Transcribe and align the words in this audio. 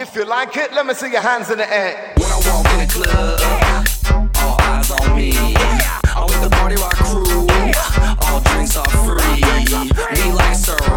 If 0.00 0.16
you 0.16 0.24
like 0.24 0.56
it, 0.56 0.72
let 0.72 0.86
me 0.86 0.94
see 0.94 1.12
your 1.12 1.20
hands 1.20 1.50
in 1.50 1.58
the 1.58 1.70
air. 1.70 2.14
When 2.16 2.30
I 2.30 2.36
walk 2.46 2.72
in 2.72 2.78
the 2.78 2.86
club, 2.90 3.40
all 4.36 4.56
eyes 4.62 4.90
on 4.92 5.14
me. 5.14 5.32
I'm 6.16 6.26
with 6.26 6.42
the 6.42 6.48
party 6.50 6.76
rock 6.76 6.96
crew. 6.96 7.46
All 8.22 8.40
drinks 8.40 8.76
are 8.78 8.88
free. 9.04 9.42
We 10.24 10.32
like 10.32 10.56
Ciroc. 10.56 10.91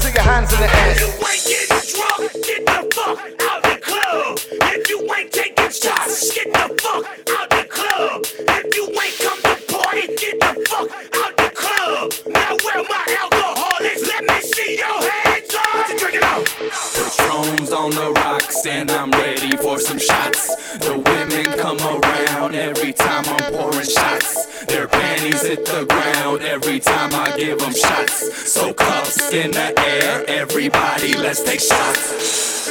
like 0.04 0.14
it, 0.14 0.14
let 0.14 0.14
see 0.14 0.14
your 0.14 0.24
hands 0.24 0.54
in 0.54 0.60
the 0.60 0.70
air. 0.76 0.96
you 0.98 1.10
ain't 1.28 1.46
getting 1.48 1.84
drunk, 1.94 2.34
get 2.46 2.66
the 2.66 2.80
fuck 2.96 3.20
out 3.42 3.64
the 3.64 3.78
club. 3.82 4.40
If 4.74 4.90
you 4.90 5.14
ain't 5.14 5.32
taking 5.32 5.72
shots, 5.72 6.34
get 6.34 6.54
the 6.54 6.80
fuck 6.82 7.06
out 7.30 7.50
the 7.50 7.64
club. 7.70 8.26
If 8.26 8.76
you 8.76 8.86
ain't 8.88 9.18
come 9.20 9.42
to 9.42 9.74
party, 9.74 10.08
get 10.16 10.40
the 10.40 10.66
fuck 10.70 10.92
out 11.16 11.38
the 11.38 11.50
club. 11.54 12.14
Now 12.28 12.58
where 12.64 12.84
my 12.84 13.18
alcohol 13.22 13.78
is, 13.82 14.08
let 14.08 14.24
me 14.24 14.42
see 14.42 14.78
your 14.78 15.10
hands 15.10 15.56
up. 15.56 15.74
What 15.74 15.90
you 15.90 16.00
drinking 16.00 16.24
out? 16.24 16.46
Patron's 16.48 17.72
on 17.72 17.92
the 17.92 18.12
rocks 18.16 18.66
and 18.66 18.92
I'm 18.92 19.12
ready 19.12 19.56
for 19.58 19.80
some 19.80 20.00
shots. 20.00 20.56
The 20.78 20.94
women 20.94 21.58
come 21.58 21.80
around 21.80 22.56
every 22.56 22.94
time 22.94 23.26
I'm 23.28 23.54
pouring 23.54 23.88
shots. 23.88 24.66
Their 24.66 24.88
panties 25.18 25.42
hit 25.42 25.66
the 25.66 25.86
ground 25.86 26.42
every 26.42 26.80
time 26.80 27.14
I 27.14 27.36
give 27.38 27.60
them 27.60 27.74
shots. 27.74 28.52
So 28.52 28.74
cups 28.74 29.32
in 29.34 29.52
the 29.52 29.74
air, 29.80 30.24
everybody 30.28 31.16
let's 31.16 31.44
take 31.44 31.60
shots. 31.60 32.68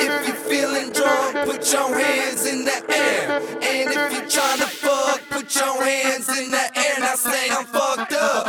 If 0.00 0.26
you're 0.26 0.36
feeling 0.36 0.92
drunk, 0.92 1.48
put 1.48 1.72
your 1.72 1.98
hands 1.98 2.46
in 2.46 2.64
the 2.64 2.84
air. 2.88 3.40
And 3.40 3.90
if 3.90 4.12
you 4.12 4.20
tryna 4.22 4.68
fuck, 4.68 5.22
put 5.30 5.54
your 5.54 5.82
hands 5.82 6.28
in 6.28 6.50
the 6.50 6.70
air. 6.76 7.00
Now 7.00 7.14
say 7.14 7.50
I'm 7.50 7.64
fucked 7.64 8.12
up. 8.12 8.46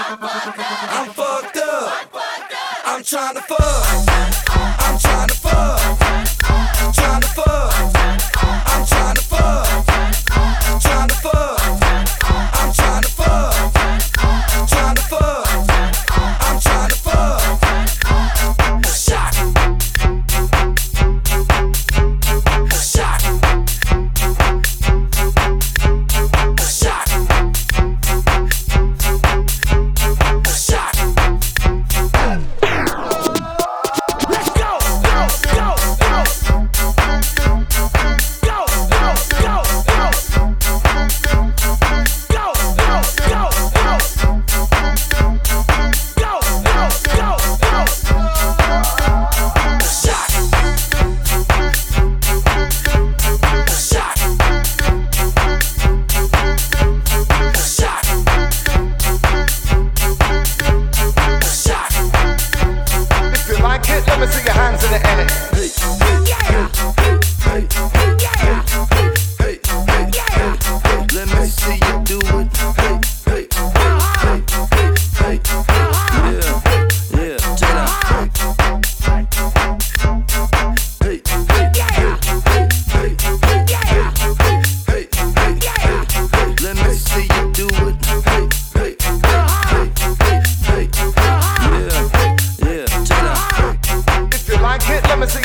I'm 0.91 1.09
fucked 1.09 1.57
up. 1.57 2.13
I'm 2.85 3.03
trying 3.03 3.35
to 3.35 3.41
fuck. 3.41 4.08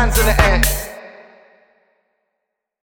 Hands 0.00 0.18
in 0.18 0.24
the 0.24 0.42
air. 0.42 0.79